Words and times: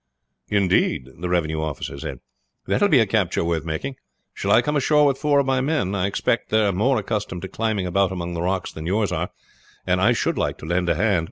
"Indeed!" 0.49 1.07
the 1.19 1.29
revenue 1.29 1.61
officer 1.61 1.99
said; 1.99 2.21
"that 2.65 2.81
will 2.81 2.87
be 2.87 2.97
a 2.97 3.05
capture 3.05 3.43
worth 3.45 3.65
making. 3.65 3.97
Shall 4.33 4.49
I 4.51 4.63
come 4.63 4.75
ashore 4.75 5.05
with 5.05 5.19
four 5.19 5.37
of 5.39 5.45
my 5.45 5.61
men? 5.61 5.93
I 5.93 6.07
expect 6.07 6.49
they 6.49 6.61
are 6.65 6.71
more 6.71 6.97
accustomed 6.97 7.43
to 7.43 7.47
climbing 7.47 7.85
about 7.85 8.11
among 8.11 8.33
the 8.33 8.41
rocks 8.41 8.71
than 8.71 8.87
yours 8.87 9.11
are, 9.11 9.29
and 9.85 10.01
I 10.01 10.13
should 10.13 10.39
like 10.39 10.57
to 10.57 10.65
lend 10.65 10.89
a 10.89 10.95
hand." 10.95 11.19